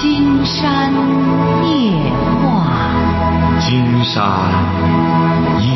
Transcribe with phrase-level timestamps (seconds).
[0.00, 0.90] 金山
[1.68, 1.92] 夜
[2.40, 4.24] 话，金山
[5.60, 5.68] 夜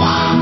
[0.00, 0.34] 话。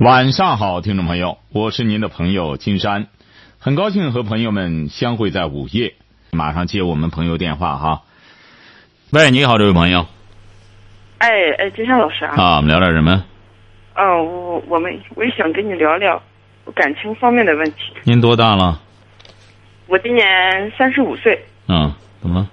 [0.00, 3.06] 晚上好，听众朋友，我是您的朋友金山，
[3.58, 5.94] 很高兴和朋友们相会在午夜。
[6.30, 8.02] 马上接我们朋友电话哈。
[9.12, 10.04] 喂，你好，这位朋友。
[11.16, 12.34] 哎哎，金山老师啊。
[12.36, 13.24] 啊，我们聊点什么？
[13.96, 16.20] 哦，我我们我也想跟你聊聊
[16.72, 17.92] 感情方面的问题。
[18.04, 18.80] 您多大了？
[19.86, 21.44] 我今年三十五岁。
[21.68, 22.50] 嗯，怎么了？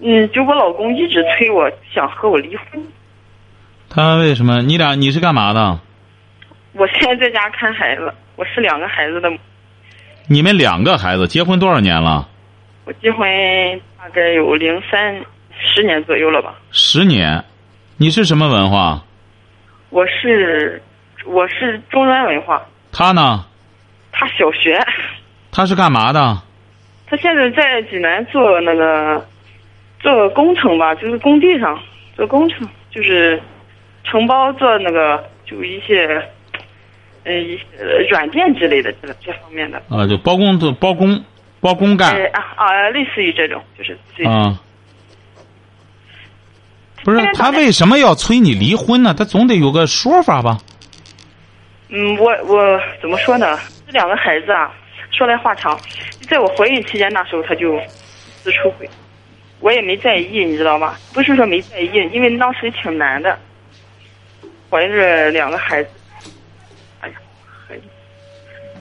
[0.00, 2.84] 嗯，就我老公一直催我想和我离婚。
[3.88, 4.60] 他为什么？
[4.62, 5.78] 你俩你是干嘛的？
[6.74, 9.30] 我现在在家看孩子，我是两个孩子的。
[10.28, 12.28] 你们两个孩子结婚多少年了？
[12.84, 13.26] 我结婚
[13.98, 15.24] 大概有零三
[15.58, 16.54] 十年左右了吧。
[16.70, 17.42] 十年，
[17.96, 19.02] 你是什么文化？
[19.88, 20.82] 我是
[21.26, 22.62] 我是中专文化。
[22.92, 23.44] 他呢？
[24.12, 24.80] 他小学。
[25.52, 26.42] 他是干嘛的？
[27.06, 29.26] 他现在在济南做那个
[30.00, 31.78] 做工程吧，就是工地上
[32.16, 33.40] 做工程，就是
[34.04, 36.22] 承包做那个就一些
[37.24, 37.62] 呃一些
[38.10, 39.82] 软件之类的这这方面的。
[39.88, 41.24] 啊，就包工做包工
[41.60, 42.14] 包工干。
[42.32, 43.98] 啊啊，类似于这种，就是。
[44.24, 44.60] 啊。
[47.04, 49.14] 不是他为什么要催你离婚呢？
[49.14, 50.58] 他总得有个说法吧？
[51.88, 53.58] 嗯，我我怎么说呢？
[53.86, 54.72] 这两个孩子啊，
[55.10, 55.78] 说来话长。
[56.28, 57.80] 在我怀孕期间，那时候他就
[58.42, 58.90] 自出轨，
[59.60, 60.96] 我也没在意，你知道吗？
[61.14, 63.38] 不是说没在意，因为当时挺难的，
[64.68, 65.90] 怀着两个孩子。
[67.00, 67.14] 哎呀，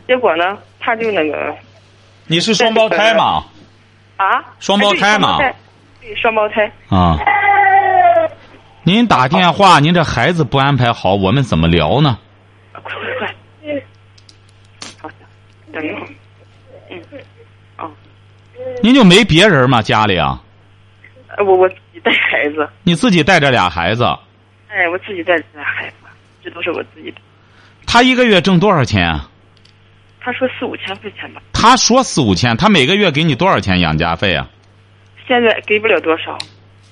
[0.07, 1.55] 结果呢，他就那个。
[2.25, 3.45] 你是双胞胎吗？
[4.17, 4.43] 啊？
[4.59, 5.37] 双胞胎吗？
[5.37, 6.71] 对，双胞胎。
[6.89, 7.19] 啊。
[8.83, 12.17] 您打电话，您这孩子不安排好，我们怎么聊呢？
[12.85, 13.35] 快快快！
[13.63, 13.81] 嗯，
[15.01, 15.09] 好，
[15.73, 16.07] 等一会儿。
[16.91, 17.01] 嗯，
[17.77, 17.91] 哦。
[18.83, 19.81] 您就没别人吗？
[19.81, 20.39] 家里啊？
[21.35, 22.69] 呃，我我自己带孩子。
[22.83, 24.03] 你自己带着俩孩子？
[24.69, 25.95] 哎，我自己带着俩孩子，
[26.43, 27.17] 这都是我自己的。
[27.87, 29.19] 他一个月挣多少钱？
[30.21, 31.41] 他说四五千块钱吧。
[31.53, 34.47] 他说四五千，他每个月给你多少钱养家费啊？
[35.27, 36.37] 现在给不了多少。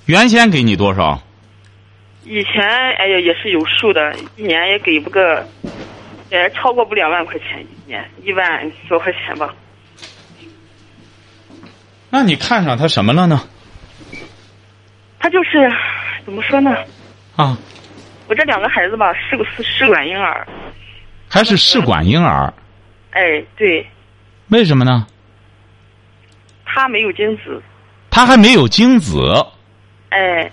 [0.07, 1.21] 原先给你多少？
[2.25, 5.45] 以前哎呀也是有数的，一年也给不个，
[6.33, 9.53] 也超过不两万块钱一年，一万多块钱吧。
[12.09, 13.39] 那你看上他什么了呢？
[15.19, 15.71] 他就是
[16.25, 16.75] 怎么说呢？
[17.35, 17.55] 啊。
[18.27, 20.47] 我这两个孩子吧，是个试试管婴儿。
[21.29, 22.51] 还是试管婴儿？
[23.11, 23.85] 哎，对。
[24.47, 25.05] 为什么呢？
[26.65, 27.61] 他没有精子。
[28.09, 29.21] 他还没有精子。
[30.09, 30.51] 哎。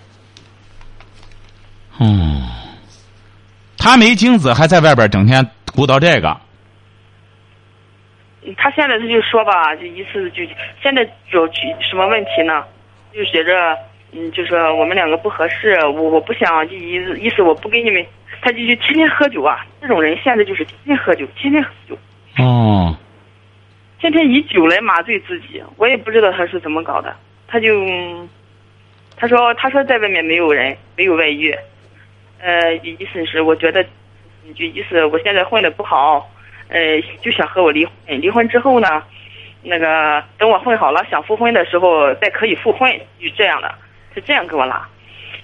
[1.99, 2.43] 嗯，
[3.79, 6.37] 他没精子，还在外边整天鼓捣这个。
[8.57, 10.43] 他现在他就说吧，就一次就
[10.83, 12.65] 现在主要什么问题呢？
[13.13, 13.77] 就觉着
[14.13, 18.05] 嗯，就说我们两个不合适，我我不想就意思意思我不跟你们，
[18.41, 19.65] 他就就天天喝酒啊。
[19.81, 21.99] 这种人现在就是天天喝酒，天天喝酒。
[22.39, 22.97] 哦。
[24.01, 27.15] 天天以酒来麻醉自己，我也不知道他是怎么搞的。
[27.47, 27.69] 他就
[29.17, 31.55] 他说他说在外面没有人，没有外遇。
[32.41, 33.85] 呃，意思是我觉得，
[34.55, 36.31] 就意思我现在混的不好，
[36.69, 37.95] 呃，就想和我离婚。
[38.21, 39.03] 离婚之后呢，
[39.63, 42.91] 那个等我混好了，想复婚的时候再可以复婚，
[43.21, 43.75] 就这样的，
[44.15, 44.87] 是这样给我拉。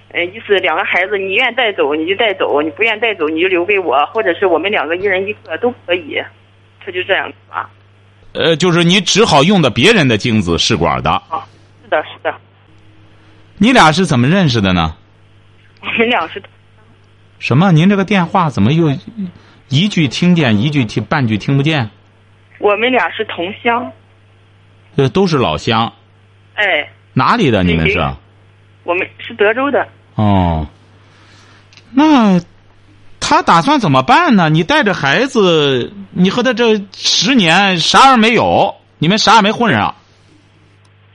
[0.09, 6.21] 呃，意思两个孩子你愿带走你就带走，你不愿带走你就留给我，或者是我们两个一人一个都可以，
[6.83, 7.69] 他就这样子啊。
[8.33, 11.09] 呃，就是你只好用的别人的精子试管的。
[11.09, 11.45] 啊，
[11.83, 12.33] 是的，是的。
[13.57, 14.95] 你俩是怎么认识的呢？
[15.81, 16.41] 我们俩是。
[17.39, 17.71] 什么？
[17.71, 18.89] 您这个电话怎么又
[19.69, 21.89] 一句听见，一句听半句听不见？
[22.59, 23.91] 我们俩是同乡。
[24.95, 25.93] 呃，都是老乡。
[26.55, 26.89] 哎。
[27.13, 27.63] 哪里的？
[27.63, 27.99] 你们是？
[28.83, 29.87] 我们是德州的。
[30.15, 30.67] 哦。
[31.91, 32.39] 那
[33.19, 34.49] 他打算怎么办呢？
[34.49, 39.93] 你带着孩子，你和他这十年啥也没有，你们啥也没混上。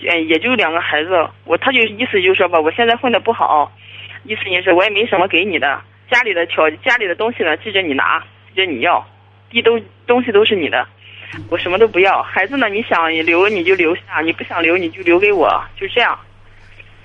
[0.09, 1.11] 哎，也就两个孩子。
[1.45, 3.73] 我他就意思就是说吧，我现在混的不好，
[4.25, 5.81] 意思也是我也没什么给你的。
[6.13, 9.03] 家里的条家里的东西呢，记着你拿，记着你要，
[9.51, 10.87] 地都东西都是你的，
[11.49, 12.23] 我什么都不要。
[12.23, 16.19] 孩子呢，你想留你就留下，你不想留你就留给我，就这样。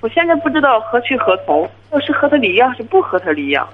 [0.00, 3.66] 我现在不知道何去何从，要是和他离呀，是不和他离呀？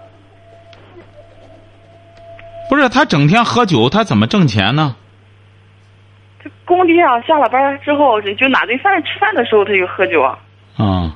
[2.70, 4.94] 不是他整天喝酒，他怎么挣钱呢？
[6.42, 10.38] 他工地上下了班之后，就哪顿饭吃饭的时候他就喝酒啊。
[10.78, 11.12] 嗯。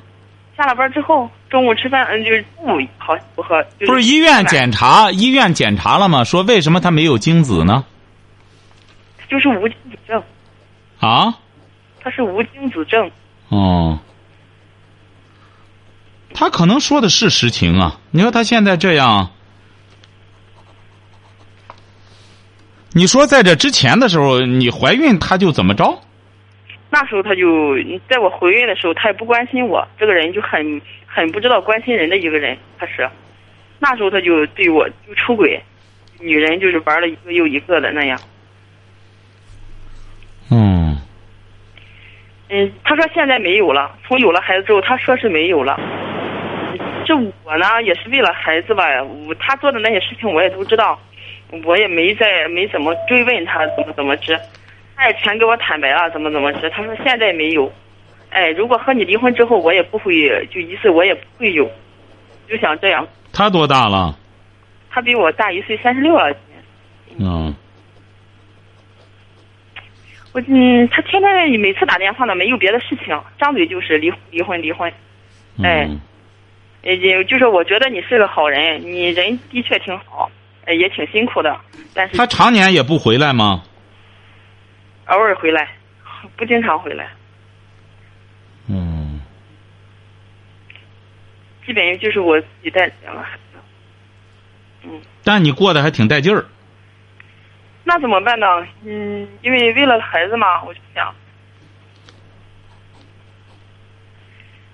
[0.59, 3.65] 下了班之后，中午吃饭，嗯，就是中午好喝。
[3.87, 6.25] 不是医院检查，医院检查了吗？
[6.25, 7.85] 说为什么他没有精子呢？
[9.31, 10.21] 就是无精子症，
[10.99, 11.39] 啊？
[12.03, 13.09] 他是无精子症。
[13.51, 14.01] 哦，
[16.35, 18.01] 他可能说的是实情啊。
[18.11, 19.31] 你说他现在这样，
[22.95, 26.01] 你说在这之前的时候，你怀孕他就怎么着？
[26.91, 27.77] 那时候他就
[28.09, 32.57] 在我怀孕的时候，他也不关心我，这个人就很很不知道关心人的一个人。
[32.79, 33.09] 他是，
[33.79, 35.61] 那时候他就对我就出轨，
[36.21, 38.19] 女人就是玩了一个又一个的那样。
[40.51, 40.97] 嗯
[42.49, 45.79] 嗯，他说现在没有了，从有了孩子之后，他说是没有了。
[47.05, 50.99] 这我呢也是为了孩子吧，我他做的那些事情我也都知道，
[51.65, 54.39] 我也没再没怎么追问他怎么怎么治，
[54.99, 56.69] 他也全给我坦白了怎么怎么治。
[56.71, 57.73] 他说现在没有，
[58.31, 61.71] 哎，如果和你离婚之后，我也不会就一次我也不会有，
[62.49, 63.07] 就想这样。
[63.33, 64.19] 他多大了？
[64.91, 66.35] 他比我大一岁，三十六了。
[67.21, 67.55] 嗯
[70.33, 74.93] 我嗯，他天天每次打电话呢，没有别的事情，张嘴就是离离婚离婚。
[75.63, 75.89] 哎
[76.83, 80.29] 也就是我觉得你是个好人，你人的确挺好，
[80.65, 81.57] 呃，也挺辛苦的，
[81.95, 83.63] 但是他常年也不回来吗？
[85.09, 85.69] 偶尔回来，
[86.37, 87.09] 不经常回来，
[88.69, 89.21] 嗯
[91.67, 93.59] 基本就是我自己带两个孩子。
[94.85, 96.45] 嗯，但你过得还挺带劲儿。
[97.85, 98.47] 那怎么办呢？
[98.85, 101.15] 嗯，因为为了孩子嘛，我就想，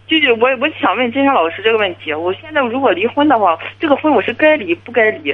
[0.06, 2.12] 就是我我想问金山老师这个问题。
[2.12, 5.32] 我现在如果离婚的话，这个婚我是该离不该离？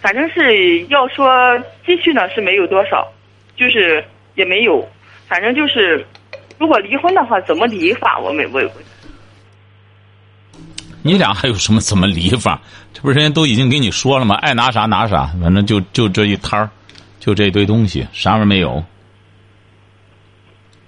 [0.00, 3.12] 反正是要说积蓄呢是没有多少，
[3.54, 4.02] 就是
[4.40, 4.88] 也没有，
[5.28, 6.04] 反正就是
[6.58, 8.18] 如果离婚的话怎么离法？
[8.18, 8.72] 我没我我
[11.02, 12.58] 你俩还有什么怎么离法？
[12.94, 14.34] 这不是人家都已经给你说了吗？
[14.36, 16.70] 爱拿啥拿啥，反正就就这一摊儿，
[17.18, 18.82] 就这一堆东西，啥玩意儿没有。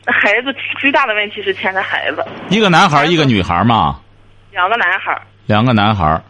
[0.06, 4.00] 孩子最大的问题是牵着孩子，一个男孩儿，一个女孩儿嘛，
[4.50, 6.24] 两个男孩儿两个男孩儿，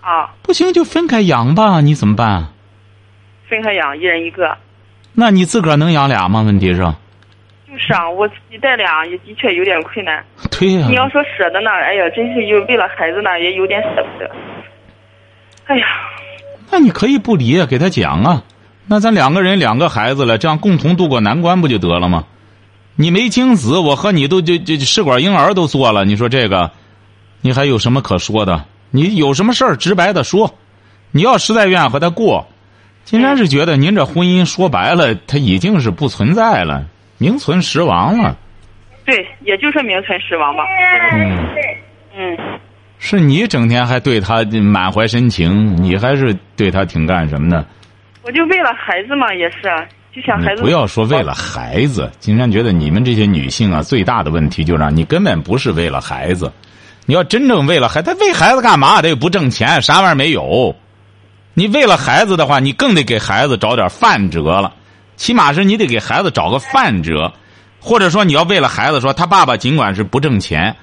[0.00, 2.48] 啊，不行就分开养吧，你怎么办？
[3.48, 4.56] 分开养，一人一个。
[5.14, 6.42] 那你自个儿能养俩吗？
[6.42, 10.24] 问题是，就是啊，我自己带俩也的确有点困难。
[10.50, 14.30] 对呀、你要说舍得呢，哎呀，真是有为了孩子呢，也有点舍不得。
[15.66, 15.86] 哎呀，
[16.70, 18.42] 那你可以不离啊，给他讲啊。
[18.86, 22.24] 那咱两个人两个孩子了，这样共同度过难关不就得了吗？
[22.96, 26.70] 你没精子，我和你都就就就试管婴儿都做了，你说这个，
[27.40, 28.64] 你还有什么可说的？
[28.90, 30.54] 你有什么事儿直白的说。
[31.10, 32.46] 你要实在愿意和他过，
[33.04, 36.84] 金山是觉得您这婚姻说白了，它已经是不存在了，
[37.18, 38.36] 名存实亡了。
[39.04, 40.62] 对，也就是名存实亡吧。
[41.12, 41.38] 嗯，
[42.16, 42.38] 嗯，
[42.98, 47.66] 是你整天还对他满怀深情，你还是对他挺干什么的？
[48.22, 49.84] 我就为了孩子嘛，也是啊，
[50.14, 50.62] 就想孩子。
[50.62, 56.50] 不要说为了孩子，金山觉得你们这些女性啊，最大的问题就是你根本不是为了孩子。
[57.04, 59.02] 你要真正为了孩子，他为孩子干嘛？
[59.02, 60.74] 他又不挣钱，啥玩意儿没有。
[61.54, 64.72] 你为了孩子的话，你更得给孩子找点饭辙了。
[65.16, 67.32] 起码是你得给孩子找个饭辙，
[67.78, 70.74] 或者说你要为了孩子说，他爸爸尽管是不挣钱，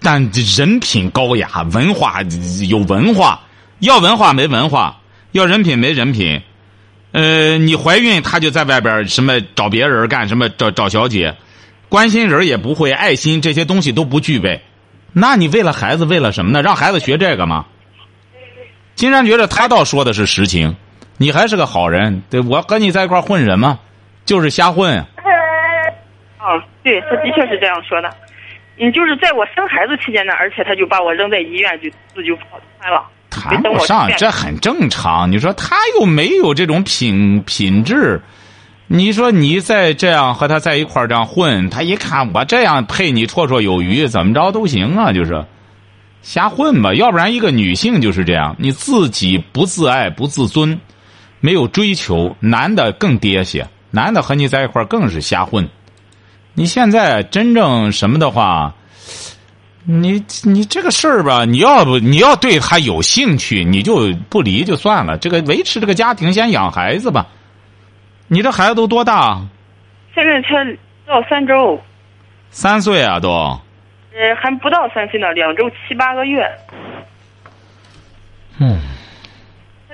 [0.00, 2.20] 但人品高雅，文化
[2.68, 3.40] 有文化，
[3.78, 5.00] 要文化没文化，
[5.32, 6.42] 要人品没人品。
[7.12, 11.36] 呃，你怀孕，他就在外边什么找别人干什么找找小姐，
[11.88, 14.60] 关心人也不会，爱心这些东西都不具备。
[15.12, 16.60] 那你为了孩子，为了什么呢？
[16.60, 17.64] 让孩子学这个吗？
[18.96, 20.74] 金山觉得他倒说的是实情，
[21.18, 22.22] 你还是个好人。
[22.30, 23.78] 对我和你在一块混什么？
[24.24, 25.04] 就是瞎混。
[26.38, 28.10] 嗯， 对，他的确是这样说的。
[28.78, 33.04] 你，就是在我生孩子期间呢，而且他就把我扔在医院，就自就跑开了。
[33.30, 35.30] 谈不上，这很正常。
[35.30, 38.22] 你说他又没有这种品品质，
[38.86, 45.44] 你说你再这样和他在一块儿这样混，他一看我这样配你绰绰有余，怎么着都行啊，就是
[46.26, 46.92] 瞎混吧。
[46.92, 50.80] 要不然一个女性就是这样，你自己不自爱不自尊，
[51.38, 55.68] 没有追求，男的更跌些，男的和你在一块儿更是瞎混。
[56.54, 58.74] 你现在真正什么的话。
[59.88, 65.16] 你你这个事儿吧，你要不你要对他有兴趣，你就不离就算了。
[65.16, 67.28] 这个维持这个家庭，先养孩子吧。
[68.26, 69.46] 你这孩子都多大？
[70.12, 70.48] 现在才
[71.06, 71.80] 到三周。
[72.50, 73.60] 三岁啊，都。
[74.16, 76.42] 呃，还不到三岁呢，两周七八个月。
[78.58, 78.80] 嗯。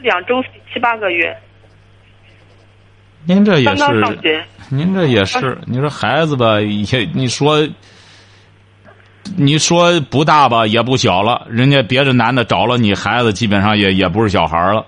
[0.01, 0.41] 两周
[0.73, 1.37] 七八个月。
[3.25, 3.77] 您这也是。
[3.77, 4.45] 刚刚上学。
[4.71, 7.69] 您这也是，你说孩子吧，也你说。
[9.37, 11.47] 你说不大吧，也不小了。
[11.49, 14.85] 人家别的男的找了你孩子，基本上也也不是小孩了。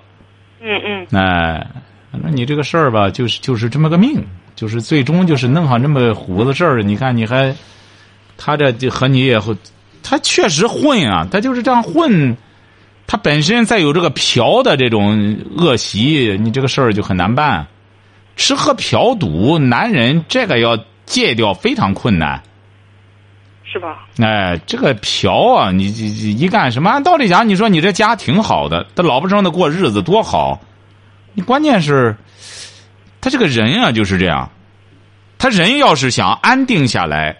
[0.60, 1.06] 嗯嗯。
[1.12, 1.64] 哎，
[2.10, 4.22] 反正你这个事儿吧，就是就是这么个命，
[4.56, 6.82] 就是最终就是弄上这么虎子事儿。
[6.82, 7.54] 你看，你还
[8.36, 9.56] 他这就和你也会，
[10.02, 12.36] 他确实混啊，他就是这样混。
[13.06, 17.66] 他本身再有这个嫖的这种恶习，你这个事儿就很难办。
[18.36, 22.42] 吃喝嫖赌，男人这个要戒掉非常困难。
[23.62, 24.06] 是吧？
[24.20, 26.90] 哎，这个嫖啊，你你一干什么？
[26.90, 30.60] 按道理讲，你说你这家挺好的，他老婆生的过日子多好。
[31.34, 32.16] 你关键是，
[33.20, 34.48] 他这个人啊就是这样，
[35.38, 37.36] 他人要是想安定下来，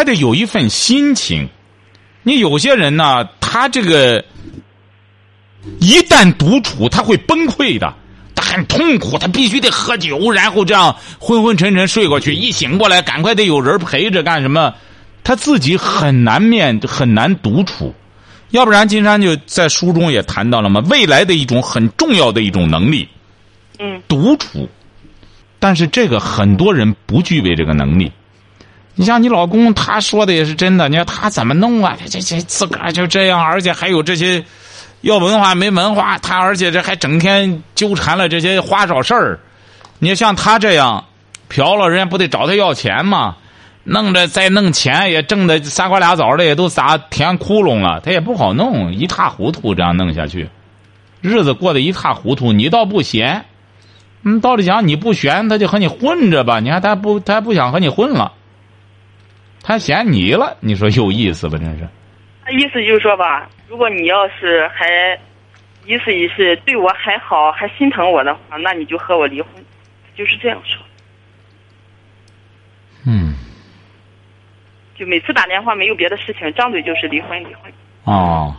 [0.00, 1.46] 他得有一份心情。
[2.22, 4.24] 你有些人呢，他这个
[5.78, 7.92] 一旦独处，他会崩溃的，
[8.34, 14.72] 他很痛苦，他必须得喝酒，然后这样昏昏沉沉睡过去，一醒过来，赶快得有人陪着干什么？
[15.22, 17.94] 他自己很难面很难独处，
[18.52, 23.06] 要不然金山就在书中也谈到了嘛，未来的一种很重要的一种能力，
[23.78, 24.66] 嗯，独处。
[25.58, 28.10] 但是这个很多人不具备这个能力。
[28.94, 30.88] 你像你老公，他说的也是真的。
[30.88, 31.96] 你看他怎么弄啊？
[32.08, 34.44] 这这自个儿就这样，而且还有这些
[35.00, 39.40] 要文化没文化，他而且这还整天纠缠了这些花哨事儿。
[39.98, 41.04] 你像他这样
[41.48, 43.36] 嫖了，人家不得找他要钱吗？
[43.82, 50.50] 弄着再弄钱也挣的仨瓜俩枣的，也都砸填窟窿了，他也不好弄，一塌糊涂这样弄下去，
[51.22, 52.52] 日子过得一塌糊涂。
[52.52, 53.46] 你倒不嫌，
[54.22, 56.60] 嗯，道理讲你不嫌，他就和你混着吧。
[56.60, 58.32] 你看他不，他不想和你混了。
[59.62, 61.58] 他嫌你了，你说有意思吧？
[61.58, 61.88] 真是。
[62.44, 65.18] 他意思就是说吧，如果你要是还
[65.86, 69.50] 意思意思对我还好，还心疼我的话，那你就和我离婚，
[70.16, 70.82] 就是这样说。
[73.06, 73.34] 嗯。
[74.94, 77.72] 就每次打电话没有别的事情，张嘴就是离婚，离婚。
[78.04, 78.56] 哦。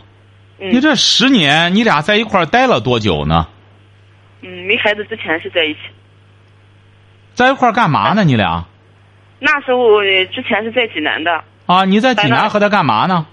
[0.58, 0.70] 嗯。
[0.70, 3.48] 你这十年，你俩在一块儿待了多久呢？
[4.42, 5.80] 嗯，没孩子之前是在一起。
[7.34, 8.24] 在一块儿干嘛呢？
[8.24, 8.66] 你俩？
[9.44, 10.00] 那时候
[10.32, 13.26] 之前是在济南的啊，你在济南和他干嘛呢？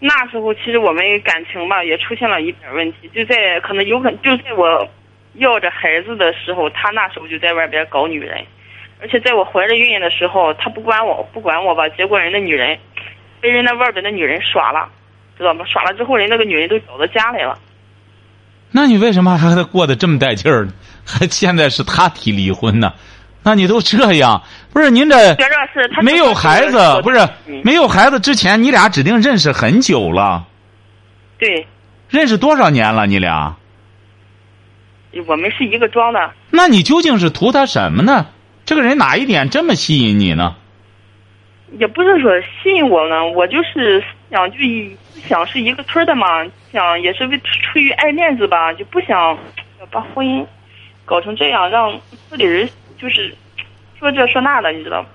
[0.00, 4.88] 那时候其实我们感情吧也出现了一点问题，就在可能有可能就在我
[5.34, 8.42] 要着孩子的时候，他那时候就在外边搞女人，
[9.02, 12.78] 而且在我怀着孕的时候，他不管我不管我吧，结果人的女人
[13.42, 14.88] 被人那外边的女人耍了，
[15.36, 15.62] 知道吗？
[15.66, 17.58] 耍了之后，人那个女人都找到家来了。
[18.70, 20.68] 那你为什么还和他过得这么带劲儿？
[21.06, 22.94] 还现在是他提离婚呢？
[23.44, 25.36] 那你都这样，不是您这
[26.02, 27.28] 没有孩子，不是
[27.62, 30.46] 没有孩子之前，你俩指定认识很久了。
[31.38, 31.66] 对。
[32.08, 33.06] 认识多少年了？
[33.06, 33.56] 你俩？
[35.26, 36.32] 我们是一个庄的。
[36.50, 38.26] 那你究竟是图他什么呢？
[38.64, 40.56] 这个人哪一点这么吸引你呢？
[41.78, 44.56] 也不是说吸引我呢，我就是想就
[45.28, 49.36] 想是一个村的嘛，想也是为出于爱面子吧，就不想
[49.90, 50.46] 把婚姻
[51.04, 52.68] 搞成这样，让村里人。
[53.04, 53.36] 就是
[53.98, 55.08] 说这说那的，你知道吗？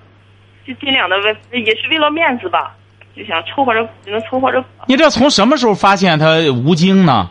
[0.64, 2.76] 就尽量的为也是为了面子吧，
[3.16, 4.64] 就想凑合着能凑合着。
[4.86, 7.30] 你这从什么时候发现他无精呢？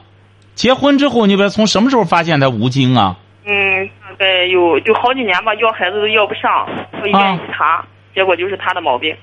[0.54, 3.16] 结婚之后，你别从什么时候发现他无精啊？
[3.46, 6.68] 嗯，大概有就好几年吧，要孩子都要不上，
[7.02, 9.16] 我愿意查，结果就是他的毛病，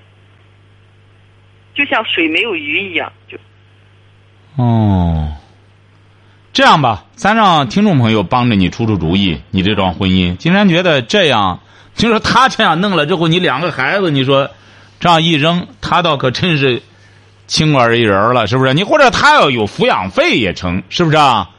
[1.74, 3.36] 就像水没有鱼一样，就。
[4.56, 5.35] 哦。
[6.56, 9.42] 这样吧，咱让听众朋友帮着你出出主意。
[9.50, 11.60] 你这桩婚姻，金山觉得这样，
[11.94, 14.48] 就说他这样弄了之后，你两个孩子，你说
[14.98, 16.80] 这样一扔，他倒可真是
[17.46, 18.72] 清官一人了，是不是？
[18.72, 21.50] 你或者他要有抚养费也成，是不是啊？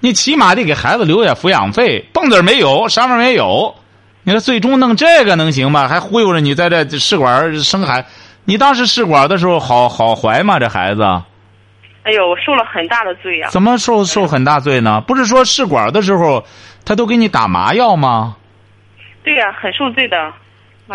[0.00, 3.76] 你起码得给孩子留下抚养费，蹦子没有，上面没有。
[4.24, 5.86] 你说最终弄这个能行吗？
[5.86, 8.04] 还忽悠着你在这试管生孩，
[8.46, 10.58] 你当时试管的时候好好怀吗？
[10.58, 11.22] 这孩子？
[12.10, 13.46] 哎呦，我受了很大的罪呀！
[13.50, 15.00] 怎么受受很大罪呢？
[15.06, 16.44] 不是说试管的时候，
[16.84, 18.36] 他都给你打麻药吗？
[19.22, 20.32] 对呀，很受罪的。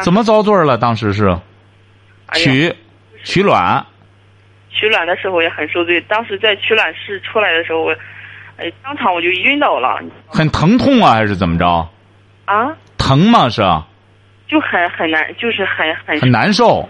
[0.03, 0.77] 怎么遭罪了？
[0.77, 1.33] 当时是
[2.33, 2.75] 取
[3.23, 3.85] 取卵。
[4.69, 6.01] 取卵的时候也很受罪。
[6.01, 7.95] 当时在取卵室出来的时候，我
[8.57, 9.97] 哎，当场我就晕倒了。
[10.27, 11.87] 很疼痛啊，还是怎么着？
[12.43, 12.75] 啊？
[12.97, 13.47] 疼吗？
[13.47, 13.61] 是。
[14.49, 16.89] 就很很难，就是很很很难受。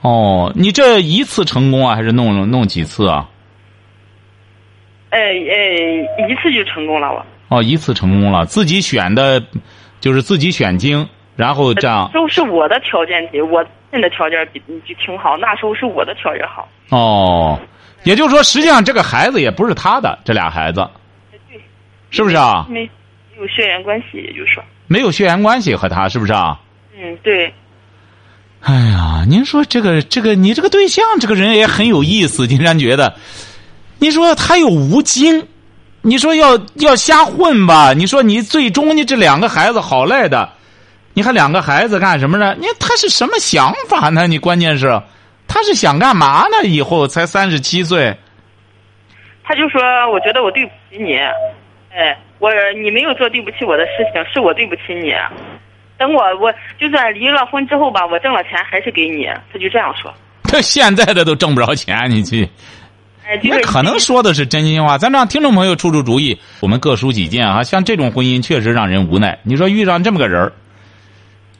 [0.00, 3.28] 哦，你这一次成功啊，还是弄弄几次啊？
[5.10, 7.24] 哎哎，一次就成功了我。
[7.48, 9.42] 哦，一次成功了，自己选的，
[10.00, 12.10] 就是自己选精，然后这样。
[12.12, 15.36] 都是我的条件低，我现的条件比就挺好。
[15.38, 16.68] 那时候是我的条件好。
[16.90, 17.58] 哦，
[18.04, 20.86] 也就是说，实际上这个孩子也不是他的，这俩孩子。
[21.48, 21.58] 对。
[22.10, 22.66] 是不是啊？
[22.68, 22.82] 没，
[23.34, 24.62] 没有血缘关系，也就是说。
[24.86, 26.60] 没有血缘关系和他，是不是啊？
[26.94, 27.52] 嗯，对。
[28.60, 32.46] 哎呀，您说这个这个，你这个对象这个人也很有意思。
[32.46, 33.14] 金山觉得，
[33.98, 35.46] 你说他又无精，
[36.02, 37.92] 你说要要瞎混吧？
[37.94, 40.50] 你说你最终你这两个孩子好赖的，
[41.14, 42.54] 你还两个孩子干什么呢？
[42.58, 44.26] 你他是什么想法呢？
[44.26, 45.00] 你关键是，
[45.46, 46.68] 他是想干嘛呢？
[46.68, 48.14] 以后才三十七岁，
[49.44, 49.80] 他就说
[50.12, 51.16] ：“我觉得我对不起你，
[51.90, 52.50] 哎，我
[52.82, 55.14] 你没有做对不起我的事情，是我对不起你。
[55.98, 60.12] 等我我就算离了婚之后吧，我挣了钱还是给你。”他就这样说。
[60.44, 62.48] 他 现在的都挣不着钱，你去。
[63.26, 67.62] 哎，就那可能说的是真心话，咱让听众朋友出出主意，我们各抒己见啊。
[67.62, 69.38] 像这种婚姻确实让人无奈。
[69.42, 70.52] 你说遇上这么个人儿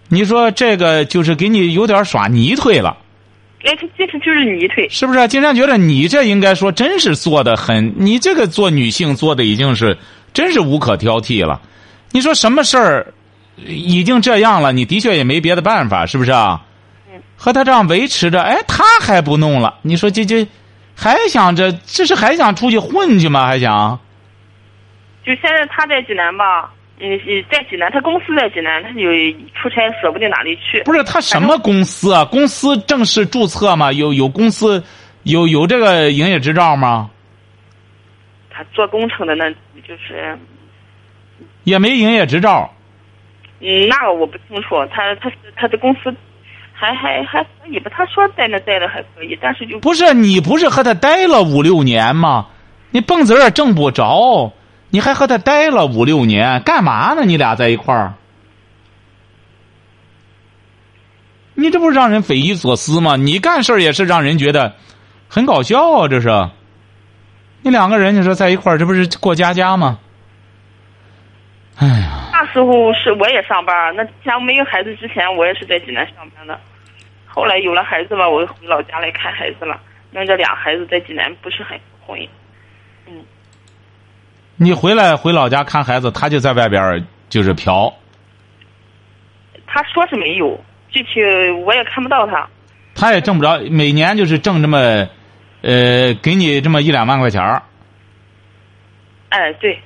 [0.08, 2.96] 你说这个就是给你有点耍泥腿了，
[3.64, 4.88] 哎，他其实就是泥腿。
[4.88, 5.28] 是不是？
[5.28, 9.98] 金山觉得你这应该说真是做的很，你这个做女性做的已经是
[10.32, 11.60] 真是无可挑剔了。
[12.12, 13.12] 你说什么事儿
[13.66, 16.32] 已经这样了，你的确也没别的办法，是不是
[17.36, 20.46] 和他这样维持着，哎，他还不弄了，你说这这
[20.94, 23.46] 还想着这是还想出去混去吗？
[23.46, 23.98] 还想？
[25.24, 29.10] 就现在他在济南吧，嗯，嗯在济南，他公司在济南，他有
[29.54, 30.82] 出差，舍不定哪里去。
[30.84, 32.24] 不是他什么公司啊？
[32.24, 33.92] 公司正式注册吗？
[33.92, 34.82] 有有公司
[35.22, 37.10] 有有这个营业执照吗？
[38.50, 39.48] 他做工程的那，
[39.86, 40.36] 就是，
[41.62, 42.74] 也没营业执照。
[43.60, 44.76] 嗯，那个我不清楚。
[44.92, 46.14] 他他是他的公司
[46.72, 47.90] 还还还可以吧？
[47.94, 52.46] 他说在那待的还可以，但是就不是你不是和他待了五六年吗？
[52.90, 54.52] 你蹦子也挣不着，
[54.90, 57.24] 你还和他待了五六年，干嘛呢？
[57.24, 58.14] 你俩在一块儿，
[61.54, 63.16] 你这不是让人匪夷所思吗？
[63.16, 64.74] 你干事儿也是让人觉得
[65.28, 66.08] 很搞笑啊！
[66.08, 66.48] 这是，
[67.62, 69.98] 你两个人你说在一块儿，这不是过家家吗？
[71.78, 76.58] 哎呀，那时候是我也上班，那之前没有孩子之前，我也是在济南上班的。
[77.26, 79.80] 后来有了孩子吧，我又回老家来看孩子了。
[80.10, 82.28] 那这俩孩子在济南不是很适应。
[84.56, 87.94] 你回来回老家看孩子，他就在外边儿就是嫖。
[89.66, 90.58] 他说是没有，
[90.88, 91.20] 具体
[91.64, 92.48] 我也看不到他。
[92.94, 94.78] 他也挣不着，每年就是挣这么，
[95.62, 97.62] 呃，给你这么一两万块钱儿
[99.28, 99.78] 哎，对，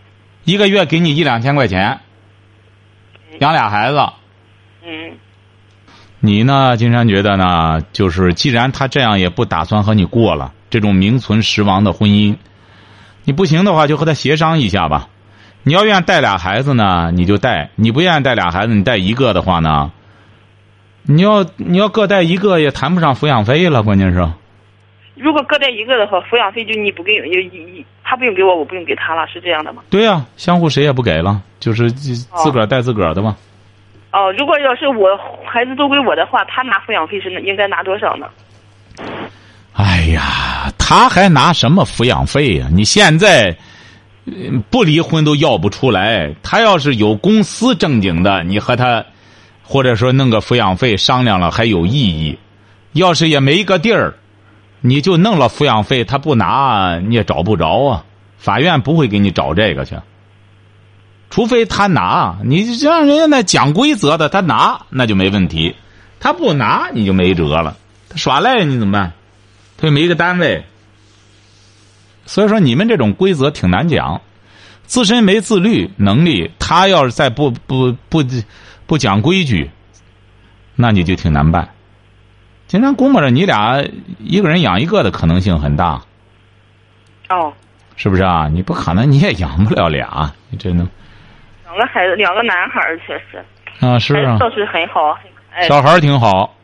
[0.45, 2.01] 一个月给你一两千块钱，
[3.39, 3.99] 养俩孩子。
[4.85, 5.13] 嗯，
[6.19, 12.37] 你呢，金山觉得呢，就是既然他这样也不打算和你过了，这种名存实亡的婚姻，
[13.25, 15.09] 你不行的话就和他协商一下吧。
[15.63, 19.93] 你要愿意带俩孩子呢，你就带；你不愿意带俩孩子，你带一个的话呢，
[21.05, 24.29] 你要你要各带一个也谈不上抚养费了，关键是。
[25.15, 29.83] 如果各带一个的话，抚养费就你不给，一一他不用给我，我不用给他了，是这样的吗？
[29.89, 33.35] 对呀、相互谁也不给了，就是自自个儿带自个儿的嘛。
[34.13, 38.27] 哦，如果要是我孩子都归我的话，他拿抚养费是应该拿多少呢？
[39.73, 43.57] 哎呀，他还拿什么抚养费呀、你现在
[44.27, 44.35] 呃
[44.69, 46.35] 不离婚都要不出来。
[46.43, 49.03] 他要是有公司正经的，你和他
[49.63, 52.39] 或者说弄个抚养费商量了还有意义。
[52.93, 54.13] 要是也没个地儿，
[54.83, 58.05] 你就弄了抚养费，他不拿你也找不着啊。
[58.37, 59.97] 法院不会给你找这个去，
[61.31, 62.37] 除非他拿。
[62.45, 65.77] 你让人家那讲规则的，他拿那就没问题，
[66.21, 67.77] 他不拿你就没辙了。
[68.09, 69.13] 他耍赖你怎么办？
[69.79, 70.65] 他又没个单位，
[72.27, 74.21] 所以说你们这种规则挺难讲，
[74.85, 78.25] 自身没自律能力，他要是再不不不
[78.87, 79.71] 不讲规矩，
[80.75, 81.69] 那你就挺难办。
[82.73, 83.85] 经常估摸着你俩
[84.19, 86.01] 一个人养一个的可能性很大，
[87.29, 87.53] 哦，
[87.97, 88.49] 是不是啊？
[88.51, 90.87] 你不可能你也养不了俩，你真的
[91.65, 93.45] 两个孩子，两个男孩儿，确实，
[93.87, 93.99] 啊？
[93.99, 95.13] 是啊，倒是很好，
[95.51, 95.63] 很。
[95.69, 96.57] 小孩儿挺好。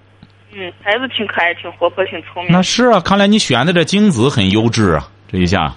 [0.50, 5.74] 嗯，孩子挺可爱，挺活泼，挺聪明那，是啊，看来你选的这精子很优质啊，这一下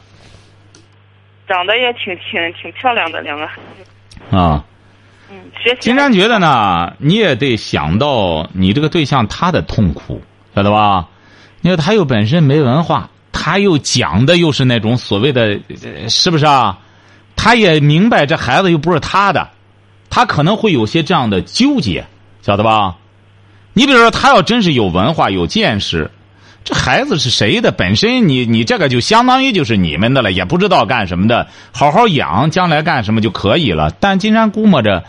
[1.45, 4.37] 长得也挺挺挺漂亮的，两个孩子。
[4.37, 4.63] 啊。
[5.31, 10.21] 嗯，学习金山觉得呢，你也得想到你这个对象他的痛苦，
[10.53, 11.07] 晓得吧？
[11.61, 15.57] 你看他又本身没文化，他又讲的又是那种所谓的，
[16.09, 16.79] 是不是啊？
[17.37, 19.47] 他也明白这孩子又不是他的，
[20.09, 22.05] 他可能会有些这样的纠结，
[22.41, 22.97] 晓得吧？
[23.73, 26.11] 你比如说，他要真是有文化、有见识，
[26.63, 27.71] 这孩子是谁的？
[27.71, 33.91] 本身你你这个就相当于就是你们的了，也不知道干什么的，好好养，将来干什么就可以了。
[33.99, 35.03] 但金山估摸着，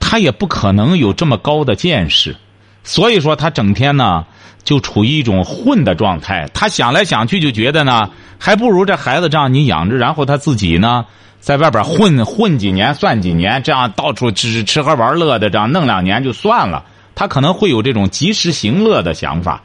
[0.00, 2.36] 他也不可能有这么高的见识，
[2.82, 4.26] 所以说他整天呢
[4.64, 6.50] 就处于一种混的状态。
[6.52, 11.06] 他想来想去就觉得呢，还不如这孩子这样你养着，然后他自己呢
[11.38, 16.84] 在外边混混几年算几年，这样到处吃吃喝玩乐的，这样弄两年就算了。
[17.14, 19.62] 他可能会有这种及时行乐的想法。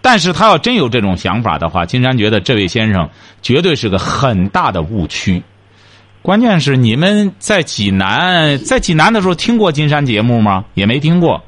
[0.00, 3.08] 但是他要真有这种想法的话，金山觉得这位先生
[3.42, 5.42] 绝对是个很大的误区。
[6.22, 10.64] 关键是你们在济南，在济南的时候听过金山节目吗？
[10.74, 11.42] 也没听过。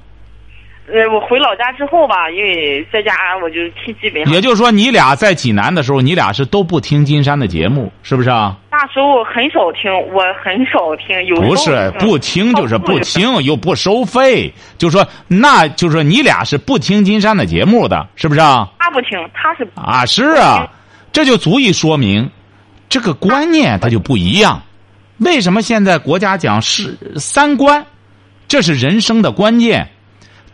[0.93, 4.33] 呃，我回老家之后吧，因为在家我就听基本上。
[4.33, 8.59] 也就是说，你俩在济南的时候，你俩是都不听金山的节目，是不是啊？
[8.81, 18.67] 那时候很少听，我很少听，有不是不听就是不听，又不收费，就说那就是说你俩是不听金山的节目的，是不是啊？
[18.79, 20.67] 他不听，他是啊，是啊，
[21.13, 22.31] 这就足以说明
[22.89, 24.63] 这个观念它就不一样。
[25.19, 27.85] 为什么现在国家讲是三观，
[28.49, 29.87] 这是人生的关键。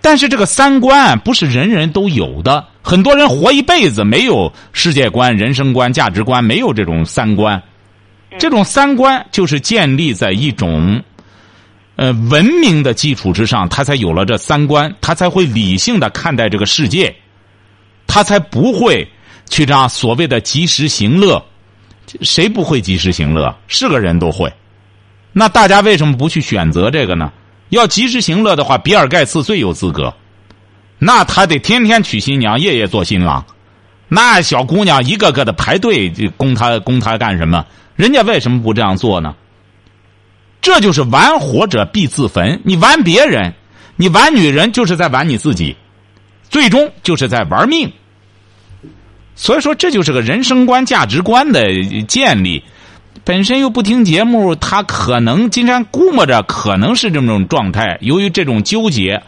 [0.01, 7.63] 但是这个三观不是人人都有的，很多人活一辈子没有世界观、人生观、价值观，没有这种三观。
[8.39, 11.03] 这种三观就是建立在一种，
[11.97, 17.15] 呃，文明的基础之上，他才有了这三观，他才会理性的看待这个世界，
[18.07, 19.09] 他才不会
[19.49, 21.45] 去这样所谓的及时行乐。
[22.21, 23.53] 谁不会及时行乐？
[23.67, 24.53] 是个人都会。
[25.33, 27.33] 那大家为什么不去选择这个呢？
[27.71, 30.15] 要及时行乐的话，比尔盖茨最有资格。
[30.99, 33.45] 那他得天天娶新娘，夜夜做新郎。
[34.09, 37.67] 那小姑娘一个个的排队供他，供他干什么？
[37.97, 39.35] 人家为什么不这样做呢？
[40.61, 42.61] 这就是玩火者必自焚。
[42.65, 43.55] 你玩别人，
[43.97, 45.77] 你玩女人，就是在玩你自己，
[46.49, 47.91] 最终就是在玩命。
[49.35, 51.63] 所以说，这就是个人生观、价值观的
[52.09, 52.63] 建立。
[53.25, 57.99] 本身又不听节目，他可能金山估摸着可能是这种状态。
[58.01, 59.23] 由于这种纠结，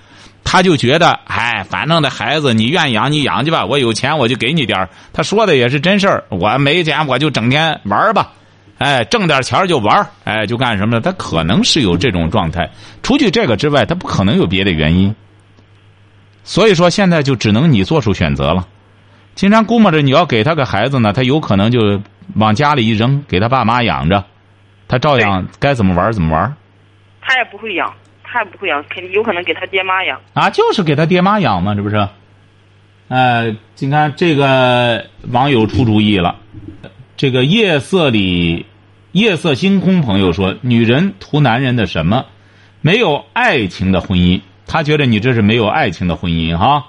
[0.44, 8.32] 他就觉得，哎，反正那孩子你愿养你养去吧，我有钱我就给你点他说的也是真事儿，我没钱我就整天玩吧，
[8.78, 11.00] 哎，挣点钱就玩哎，就干什么？
[11.00, 12.70] 他可能是有这种状态。
[13.02, 15.14] 除去这个之外，他不可能有别的原因。
[16.42, 18.66] 所以说，现在就只能你做出选择了。
[19.34, 22.00] 经常估摸着你要给他个孩子呢，他有可能就。
[22.34, 24.22] 往家里一扔，给他爸妈养着，
[24.86, 26.54] 他照样该怎么玩怎么玩。
[27.22, 27.90] 他也不会养，
[28.22, 30.20] 他也不会养，肯定有可能给他爹妈养。
[30.34, 32.06] 啊，就是给他爹妈养嘛，这不是？
[33.08, 36.36] 呃，你看这个网友出主意了，
[37.18, 38.64] 这个夜色里，
[39.12, 42.24] 夜色星空朋友说，女人图男人的什么？
[42.80, 46.86] 没有爱情的婚姻，他觉得你这是没有爱情的婚姻哈。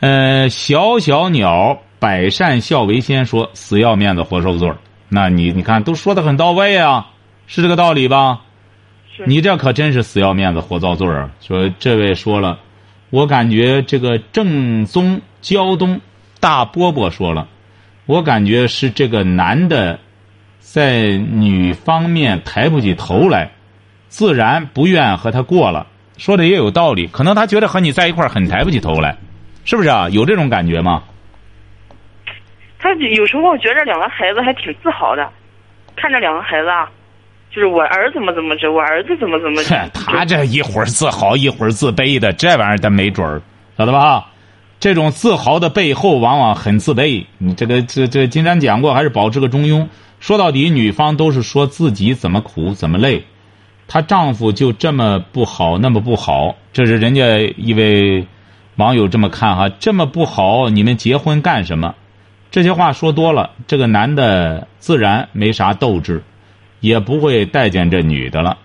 [0.00, 1.82] 呃，小小鸟。
[1.98, 4.68] 百善孝为先，说死要面子活受罪
[5.08, 7.12] 那你你看都说的很到位啊，
[7.46, 8.40] 是这个道理吧？
[9.24, 11.30] 你这可真是死要面子活遭罪儿。
[11.40, 12.58] 说这位说了，
[13.10, 16.00] 我感觉这个正宗胶东
[16.40, 17.46] 大波波说了，
[18.06, 19.98] 我感觉是这个男的
[20.58, 23.52] 在女方面抬不起头来，
[24.08, 25.86] 自然不愿和他过了。
[26.18, 29.16] 说的也有道理，可能他觉得和你在一块儿很抬不起头来，
[29.64, 30.08] 是不是啊？
[30.10, 31.02] 有这种感觉吗？
[32.78, 35.28] 他有时候觉得两个孩子还挺自豪的，
[35.96, 36.90] 看着两个孩子啊，
[37.50, 39.88] 就是我儿子怎么怎么着，我儿子怎么怎么着。
[39.94, 43.40] 他这一会儿自豪一会儿自卑的，这玩意儿他没准儿，
[43.78, 44.31] 晓得吧？
[44.82, 47.24] 这种自豪的背后往往很自卑。
[47.38, 49.86] 你这个这这金山讲过，还是保持个中庸。
[50.18, 53.22] 说到底，女方都是说自己怎么苦怎么累，
[53.86, 58.26] 她丈夫就这么不好那么不好，这是人家一位
[58.74, 61.94] 网友这么看哈，这么不好，你们结婚干什么？
[62.50, 66.24] 这些话说多了，这个男的自然没啥斗志，
[66.80, 68.58] 也不会待见这女的了，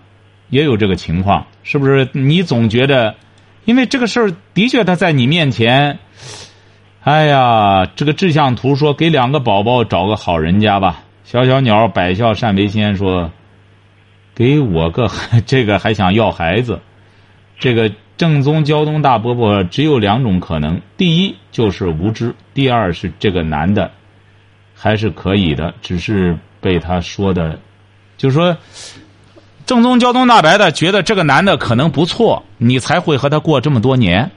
[0.50, 2.08] 也有这个情况，是不是？
[2.10, 3.14] 你总觉得，
[3.68, 5.98] 因为这个事儿的确他在你面前，
[7.02, 11.04] 哎呀，这个志向图说给两个宝宝找个好人家吧。
[11.24, 13.30] 小小鸟百孝善为先说，
[14.34, 15.10] 给我个
[15.44, 16.80] 这个还想要孩子，
[17.58, 17.92] 这个。
[18.16, 23.92] 正宗胶东大饽饽只有两种可能：第一就是无知，第二是这个男的
[24.74, 27.56] 还是可以的，只是被他说的，
[28.16, 28.56] 就是说，
[29.68, 34.30] 正宗交通大白的觉得这个男的可能不错，你才会和他过这么多年，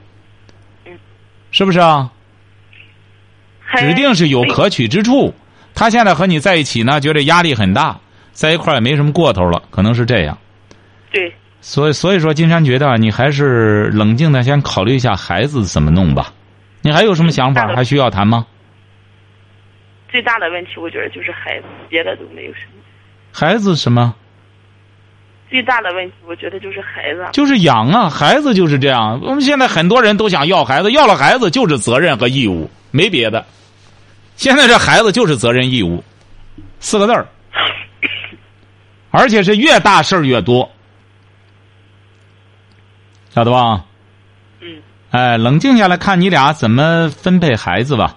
[1.50, 2.12] 是不是啊？
[3.76, 5.32] 指定是有可取之处。
[5.74, 7.98] 他现在和你在一起呢，觉得压力很大，
[8.32, 10.36] 在一块儿也没什么过头了，可能是这样。
[11.10, 11.32] 对。
[11.62, 16.34] 所以，所以说，金山觉得你还是冷静的，先考虑一下孩子怎么弄吧。
[16.82, 17.74] 你还有什么想法？
[17.74, 18.46] 还需要谈吗？
[20.10, 22.82] 最大的问题，我觉得就是孩子，别的都没有什么。
[23.32, 24.14] 孩子什么？
[25.52, 27.28] 最大的问题，我觉得就是孩子。
[27.34, 29.20] 就是养啊，孩子就是这样。
[29.22, 33.44] 我们现在很多人都想要孩子，要了孩子就是责任和义务，没别的。
[34.34, 36.02] 现在这孩子就是责任义务，
[36.80, 37.28] 四个字儿，
[39.10, 40.70] 而且是越大事儿越多。
[43.28, 43.84] 晓得吧？
[44.62, 44.80] 嗯。
[45.10, 48.16] 哎，冷静下来看你俩怎么分配孩子吧。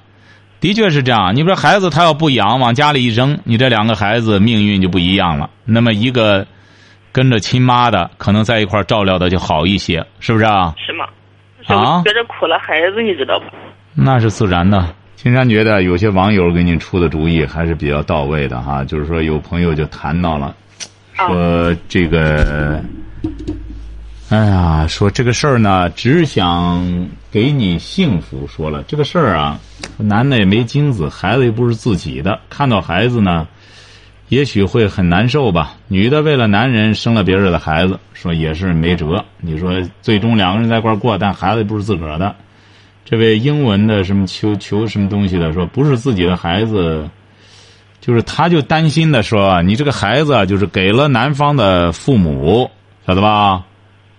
[0.62, 1.36] 的确是这样。
[1.36, 5.50] 你说孩子他要不养，往家里一扔，你这两个孩子命运就不一样了。
[5.65, 6.48] 那么一个
[7.15, 10.75] 跟着亲妈的，可能在一块照料的就好一些，是不是啊？
[10.86, 11.08] 是吗？
[11.65, 13.45] 就是觉着苦了孩子，你知道吧？
[13.93, 14.93] 那是自然的。
[15.15, 20.54] 青山觉得有些网友给你出的主意还是比较到位的哈，就是说有朋友就谈到了，
[21.15, 22.84] 说这个，
[24.30, 28.45] 哎呀，说这个事儿呢，只想给你幸福。
[28.45, 29.58] 说了这个事儿啊，
[29.97, 33.47] 男的也没精子，孩子又不是自己的，看到孩子呢，
[34.30, 35.76] 也许会很难受吧。
[35.88, 39.24] 女的为了男人生了别人的孩子，说也是没辙。
[39.40, 42.36] 你说最终两个人在一块过，但孩子又不是自个儿的。
[43.04, 47.08] 这位英文的什么求求什么东西的说不是自己的孩子，
[48.02, 52.70] 就是他就担心的说你这个孩子就是给了男方的父母，
[53.06, 53.64] 晓得吧？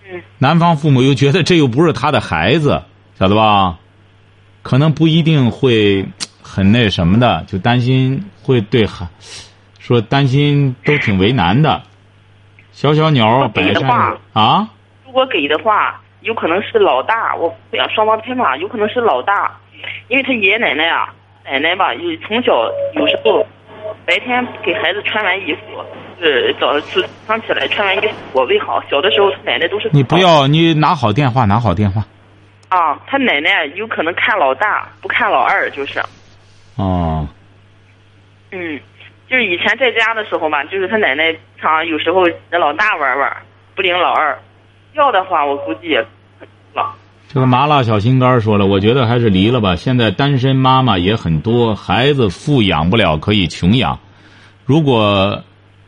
[0.09, 0.21] 嗯。
[0.37, 2.81] 男方父母又觉得这又不是他的孩子，
[3.19, 3.77] 晓得吧？
[4.63, 6.05] 可能不一定会
[6.41, 9.05] 很那什么的，就担心会对孩
[9.87, 11.81] 说担心都挺为难的。
[12.73, 14.67] 小小鸟摆上啊。
[15.05, 16.01] 如果给的话。
[16.21, 19.55] 有可能是老大，我不想双胞胎嘛，有可能是老大，
[20.09, 21.13] 因为他爷爷奶奶啊，
[21.45, 22.51] 奶奶吧，有从小
[22.95, 23.45] 有时候
[24.03, 25.61] 白天给孩子穿完衣服，
[26.19, 26.77] 呃，早
[27.27, 32.03] 上起来穿完衣服我喂好，小的时候他奶奶都是你不要你拿好电话，拿好电话。
[32.69, 36.03] 啊，他奶奶有可能看老大，不看老二，就是。
[36.75, 37.25] 哦。
[38.51, 38.77] 嗯，
[39.29, 43.37] 就是以前在家的时候吧，就是他奶奶常有时候跟老大玩玩，
[43.75, 44.37] 不领老二。
[44.93, 45.99] 要的话，我估计也
[46.73, 46.95] 了。
[47.27, 49.75] 这个麻辣小心肝说了，我觉得还是离了吧。
[49.75, 53.99] 现在单身妈妈也很多，孩子富养不了，可以穷养。
[54.65, 55.43] 如果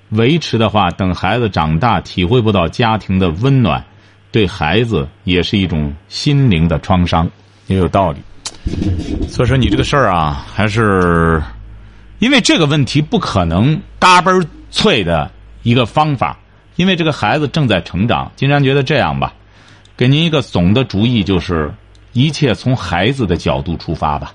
[0.09, 3.83] 维持的话，等孩子长大，体会不到家庭的温暖，
[4.31, 7.29] 对孩子也是一种心灵的创伤，
[7.67, 8.19] 也有道理。
[9.27, 11.41] 所以说，你这个事儿啊，还是
[12.19, 15.31] 因为这个问题不可能嘎嘣脆的
[15.63, 16.37] 一个方法。
[16.75, 19.33] 因为这个孩子正在成长，金山觉得这样吧，
[19.97, 21.69] 给您一个总的主意，就是
[22.13, 24.33] 一切从孩子的角度出发吧。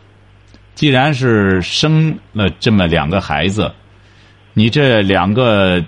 [0.74, 3.72] 既然是生了这么两个孩子，
[4.52, 5.82] 你这两个，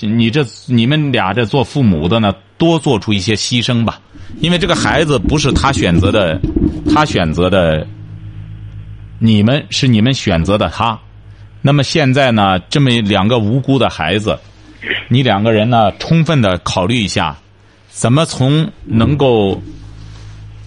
[0.00, 4.00] 你这你们俩这做父母的呢，多做出一些牺牲吧。
[4.40, 6.40] 因为这个孩子不是他选择的，
[6.90, 7.86] 他选择的，
[9.18, 10.98] 你们是你们选择的他。
[11.62, 14.38] 那么现在呢，这么两个无辜的孩子。
[15.08, 17.36] 你两个人呢，充分的考虑一下，
[17.88, 19.62] 怎么从能够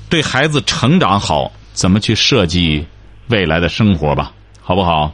[0.09, 2.87] 对孩子成长好，怎么去设计
[3.27, 4.31] 未来的生活吧，
[4.61, 5.13] 好不好？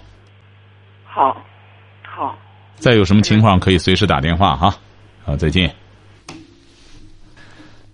[1.03, 1.35] 好，
[2.03, 2.37] 好。
[2.75, 4.75] 再有什么情况可以随时打电话哈。
[5.25, 5.73] 好，再见。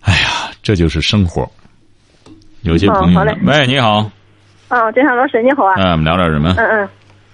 [0.02, 1.50] 哎呀，这就是生活。
[2.62, 4.10] 有些朋友，喂，你好。
[4.68, 5.74] 啊，金山老师你好啊。
[5.78, 6.52] 嗯，我们聊点什么？
[6.58, 6.88] 嗯嗯，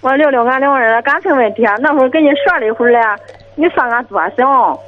[0.05, 1.73] 我聊聊俺两个人的感情问题啊。
[1.79, 3.17] 那会儿跟你说了一会儿了。
[3.55, 4.79] 你算俺多小？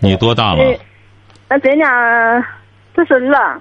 [0.00, 0.78] 你多大了？
[1.48, 1.88] 俺今年
[2.94, 3.58] 四十二。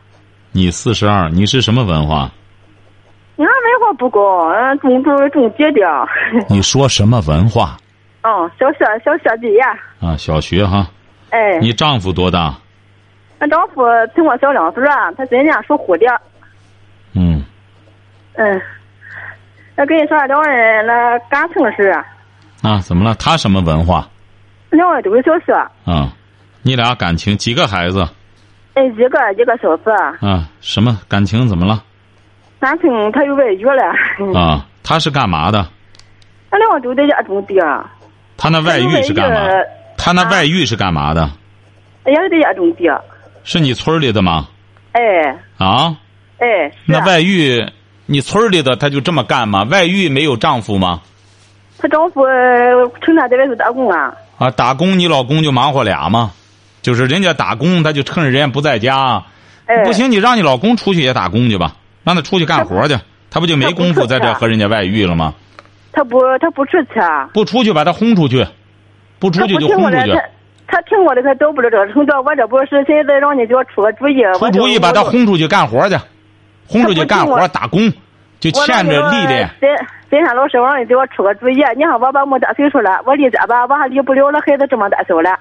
[0.51, 2.29] 你四十二，你是什么文化？
[3.37, 6.07] 俺文化不高，俺中中中低的。
[6.49, 7.77] 你说什么文化？
[8.23, 9.61] 哦，小学小学毕业。
[10.01, 10.85] 啊，小学哈。
[11.29, 11.59] 哎。
[11.59, 12.53] 你丈夫多大？
[13.39, 14.83] 俺丈夫比我小两岁，
[15.17, 16.05] 他今年属虎的。
[17.13, 17.41] 嗯。
[18.33, 18.61] 嗯。
[19.77, 21.89] 我跟你说，两个人那感情是。
[22.63, 23.13] 啊，怎么了？
[23.15, 24.07] 他什么文化？
[24.71, 25.53] 两个都是小学。
[25.85, 26.11] 啊，
[26.63, 28.07] 你俩感情几个孩子？
[28.73, 29.91] 哎，一个一个小子。
[30.19, 31.47] 啊，什么感情？
[31.47, 31.83] 怎么了？
[32.59, 34.39] 感情他有外遇了。
[34.39, 35.59] 啊，他是干嘛的？
[36.49, 37.55] 俺两个都在家种地。
[38.35, 39.37] 他那外遇是干嘛？
[39.95, 41.29] 他那外遇是干嘛的？
[42.07, 42.89] 也是在家种地。
[43.43, 44.47] 是你村里的吗？
[44.93, 45.01] 哎。
[45.59, 45.95] 啊。
[46.39, 46.71] 哎。
[46.85, 47.63] 那外遇，
[48.07, 49.63] 你村里的他就这么干吗？
[49.69, 51.01] 外遇没有丈夫吗？
[51.77, 52.23] 她丈夫
[53.01, 54.13] 成天在外头打工啊！
[54.39, 56.31] 啊，打工，你老公就忙活俩吗？
[56.81, 59.23] 就是人家打工，他就趁着人家不在家。
[59.65, 62.97] 哎，不行，你让你老公出去也打工去吧，让他出去干活去，
[63.29, 65.33] 他不就没工夫在这和人家外遇了吗？
[65.91, 66.99] 他不，他不出去。
[66.99, 68.47] 啊不出去，把他轰出去。
[69.19, 70.11] 不出去就轰出去。
[70.11, 70.21] 他
[70.67, 72.13] 他听我的，他找不了这个程度。
[72.23, 74.21] 我这不是现在让你给我出个主意。
[74.39, 75.95] 出主意，把他轰出去干活去，
[76.67, 77.91] 轰出去干活打工，
[78.39, 79.49] 就欠着历练。
[80.09, 81.55] 金山老师，我让你给我出个主意。
[81.75, 85.37] 你看我爸没大岁数了，我离家吧，我还离不了了孩子这么大小了。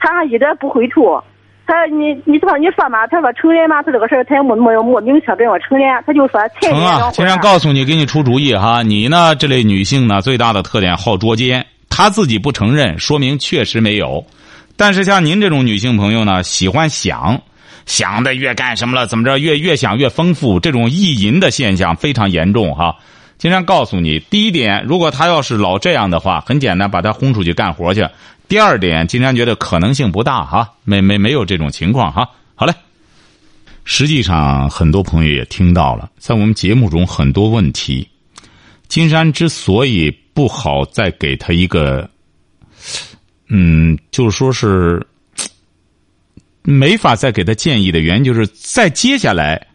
[0.00, 1.22] 他还一点不回头。
[1.66, 3.06] 他你你说你说嘛？
[3.08, 3.82] 他说承认嘛？
[3.82, 5.86] 他这个事儿他也没没有没明确跟我承认。
[6.06, 7.10] 他就说成啊！
[7.10, 8.82] 金山告诉你，给你出主意哈。
[8.82, 9.34] 你呢？
[9.34, 11.66] 这类女性呢，最大的特点好捉奸。
[11.90, 14.24] 她自己不承认，说明确实没有。
[14.78, 17.42] 但是像您这种女性朋友呢，喜欢想，
[17.88, 22.94] 想的越干什么了，怎么着越越想越丰富，这种意淫的现象非常严重哈。
[23.38, 28.06] 经常告诉你，第一点，如果他要是老这样的话，很简单，把他轰出去干活去。
[28.46, 32.28] 第二点，经常觉得可能性不大哈，没没没有这种情况哈。
[32.54, 32.72] 好嘞。
[33.90, 38.06] 实际上，很多朋友也听到了，在我们节目中很多问题，
[38.86, 42.06] 金山之所以不好再给他一个，
[43.48, 45.06] 嗯，就是说是
[46.72, 49.66] 没法再给他建议的原因，就是在接下来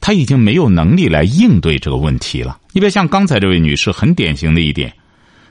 [0.00, 2.58] 他已经没有能力来应对这个问题了。
[2.72, 4.92] 你别像刚才这位女士很典型的一点，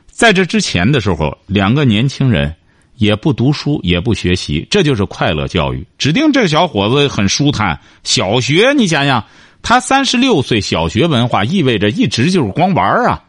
[0.07, 2.55] 在这之前的时候，两个年轻人。
[2.97, 5.83] 也不读书，也不学习，这就是快乐教育。
[5.97, 7.79] 指定这个小伙子很舒坦。
[8.03, 9.25] 小学，你想想，
[9.63, 13.23] 他三十六岁，小学文化意味着一直就是光玩啊。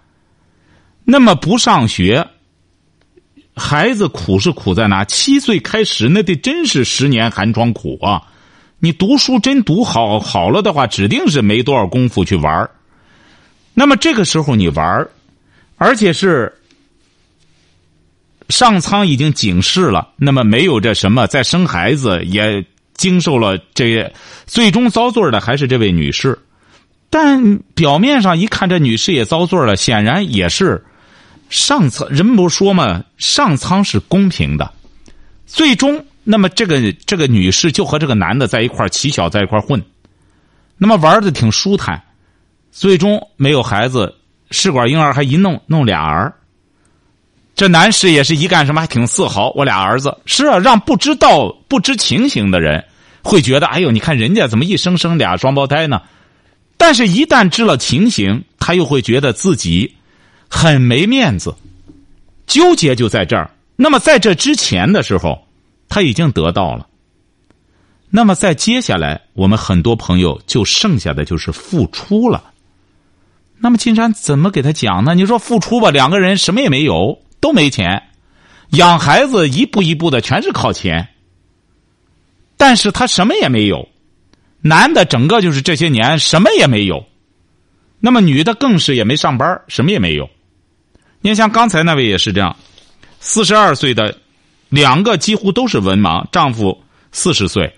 [1.05, 2.27] 那么不上学，
[3.55, 5.05] 孩子苦是苦在哪？
[5.05, 8.23] 七岁开始，那得真是十年寒窗苦啊！
[8.79, 12.69] 你读书真读好好了的话，指定是没多少功夫去玩
[13.75, 15.09] 那么这个时候你玩
[15.77, 16.53] 而且是。
[18.49, 22.63] 上苍已经警示了，那么没有这什么再生孩子，也
[22.93, 24.13] 经受了这
[24.47, 26.39] 最终遭罪的还是这位女士。
[27.09, 30.85] 但表面上一看，这女士也遭罪了，显然也是
[31.53, 32.09] 上苍。
[32.09, 34.73] 人不说嘛，上苍是公平的。
[35.47, 39.81] 最终，那么这个这个女士就和这个男的在一块起小在一块混，
[40.79, 42.03] 那么玩的挺舒坦，
[42.71, 44.15] 最终没有孩子，
[44.51, 46.35] 试管婴儿还一弄弄俩儿。
[47.55, 52.83] 这男士也是一干什么还挺自豪，我俩儿子是啊，让不知道不知情形的人
[53.23, 56.01] 会觉得，哎呦，你看人家怎么一生生俩双胞胎呢？
[56.79, 59.95] 但是，一旦知了情形，他又会觉得自己
[60.55, 61.55] 很没面子，
[62.47, 63.51] 纠结就在这儿。
[63.75, 65.49] 那么，在这之前的时候，
[65.89, 66.87] 他已经得到了。
[68.11, 72.53] 那么，在接下来，我们很多朋友就剩下的就是付出了。
[73.59, 75.15] 那么，金山怎么给他讲呢？
[75.15, 77.19] 你说付出吧，两个人什么也没有。
[77.41, 78.01] 都没钱，
[78.71, 81.09] 养孩子一步一步的全是靠钱。
[82.57, 83.89] 但是他什么也没有，
[84.61, 87.05] 男的整个就是这些年什么也没有，
[87.99, 90.31] 那么女的更是也没上班，什么也没有。
[91.23, 92.55] 你像刚才那位也是这样，
[93.21, 94.19] 四十二岁的，
[94.69, 96.83] 两个几乎都是文盲，丈夫
[97.13, 97.75] 四十岁，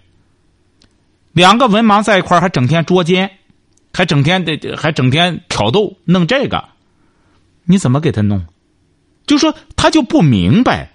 [1.33, 3.31] 两个文盲在一块还整天捉奸，
[3.93, 6.65] 还整天的还整天挑逗，弄这个，
[7.65, 8.45] 你怎么给他弄？
[9.27, 10.91] 就说他就不明白，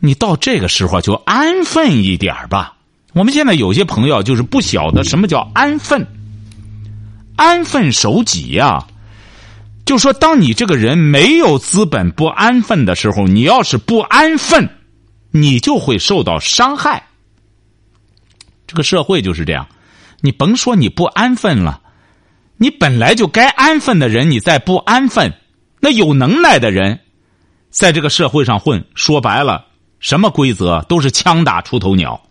[0.00, 2.76] 你到这个时候就安分一点吧。
[3.12, 6.04] 我们现在有些朋友就是不晓得什么叫安分，
[7.36, 8.84] 安分守己呀。
[9.84, 14.68] 就说当你这个人没有资本不安分的时候，你要是不安分，
[15.30, 17.06] 你就会受到伤害。
[18.66, 19.68] 这个社会就是这样，
[20.22, 21.82] 你甭说你不安分了，
[22.56, 25.34] 你本来就该安分的人，你再不安分，
[25.80, 27.00] 那有能耐的人。
[27.68, 29.66] 在这个社会上混，说白了，
[30.00, 32.22] 什么规则都是枪打出头鸟。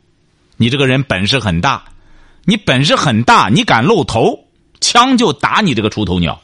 [0.57, 1.83] 你这个人本事很大，
[2.45, 4.47] 你本事很大，你敢露头，
[4.79, 6.41] 枪就打你这个出头鸟。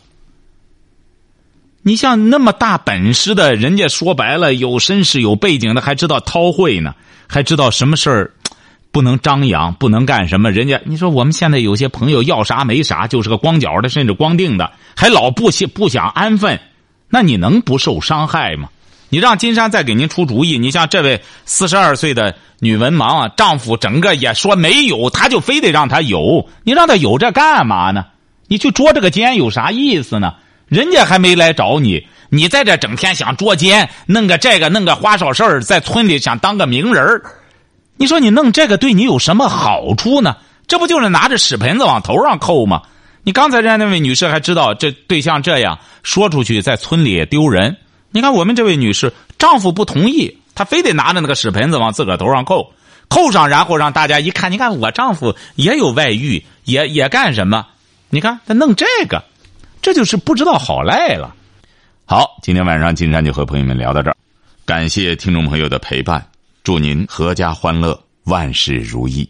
[1.82, 6.94] 你像那么大本事的人家，说白了有身世有背景的，还知道韬晦呢，
[7.28, 8.32] 还知道什么事儿
[8.92, 10.52] 不能张扬，不能干什么。
[10.52, 16.60] 人家你说我们现在有些朋友要啥没啥，就是个光脚的，甚至光腚的，还老不想不想安分，
[17.08, 18.70] 那你能不受伤害吗？
[19.12, 20.58] 你让金山再给您出主意。
[20.58, 26.48] 你像这位四十二岁的女文盲啊，丈夫整个也说没有，他就非得让他有。
[26.64, 28.06] 你让他有这干嘛呢？
[28.48, 30.34] 你去捉这个奸有啥意思呢？
[30.70, 37.22] 人家还没来找你，你在这整天想捉奸，弄个这个弄个花哨事儿，在村里想当个名人
[37.98, 40.38] 你说你弄这个对你有什么好处呢？
[40.68, 42.84] 这不就是拿着屎盆子往头上扣吗？
[43.24, 47.76] 你刚才人家那位女士还知道这对象这样说出去，在村里丢人。
[48.12, 52.72] 你看，我们这位女士，丈夫不同意，她非得拿着那个屎盆子往自个儿头上扣，
[53.08, 57.66] 扣上，然后让大家一看，你看我丈夫也有外遇，也也干什么？
[58.10, 59.24] 你看他弄这个，
[59.82, 61.36] 这就是不知道好赖了。
[62.06, 64.16] 好，今天晚上金山就和朋友们聊到这儿，
[64.66, 66.26] 感谢听众朋友的陪伴，
[66.64, 69.30] 祝您阖家欢乐，万事如意。